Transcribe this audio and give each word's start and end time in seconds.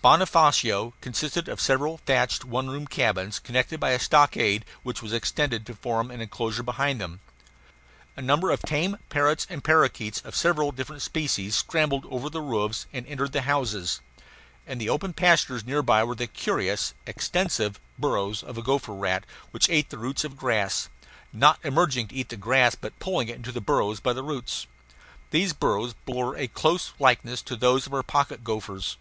Bonofacio 0.00 0.92
consisted 1.00 1.48
of 1.48 1.60
several 1.60 1.96
thatched 2.06 2.44
one 2.44 2.70
room 2.70 2.86
cabins, 2.86 3.40
connected 3.40 3.80
by 3.80 3.90
a 3.90 3.98
stockade 3.98 4.64
which 4.84 5.02
was 5.02 5.12
extended 5.12 5.66
to 5.66 5.74
form 5.74 6.08
an 6.08 6.20
enclosure 6.20 6.62
behind 6.62 7.00
them. 7.00 7.18
A 8.16 8.22
number 8.22 8.52
of 8.52 8.62
tame 8.62 8.96
parrots 9.08 9.44
and 9.50 9.64
parakeets, 9.64 10.20
of 10.20 10.36
several 10.36 10.70
different 10.70 11.02
species, 11.02 11.56
scrambled 11.56 12.06
over 12.08 12.30
the 12.30 12.40
roofs 12.40 12.86
and 12.92 13.04
entered 13.08 13.32
the 13.32 13.42
houses. 13.42 14.00
In 14.68 14.78
the 14.78 14.88
open 14.88 15.12
pastures 15.14 15.64
near 15.64 15.82
by 15.82 16.04
were 16.04 16.14
the 16.14 16.28
curious, 16.28 16.94
extensive 17.04 17.80
burrows 17.98 18.44
of 18.44 18.56
a 18.56 18.62
gopher 18.62 18.94
rat, 18.94 19.24
which 19.50 19.68
ate 19.68 19.90
the 19.90 19.98
roots 19.98 20.22
of 20.22 20.36
grass, 20.36 20.88
not 21.32 21.58
emerging 21.64 22.06
to 22.06 22.14
eat 22.14 22.28
the 22.28 22.36
grass 22.36 22.76
but 22.76 22.96
pulling 23.00 23.26
it 23.28 23.34
into 23.34 23.50
the 23.50 23.60
burrows 23.60 23.98
by 23.98 24.12
the 24.12 24.22
roots. 24.22 24.68
These 25.32 25.52
burrows 25.52 25.94
bore 26.06 26.36
a 26.36 26.46
close 26.46 26.92
likeness 27.00 27.42
to 27.42 27.56
those 27.56 27.88
of 27.88 27.92
our 27.94 28.04
pocket 28.04 28.44
gophers. 28.44 28.96